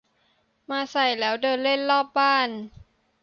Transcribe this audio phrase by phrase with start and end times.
[0.69, 2.49] มาใส่แล้วเดินเล่นรอบบ้าน